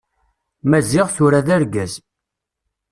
[0.69, 1.93] Maziɣ, tura d argaz.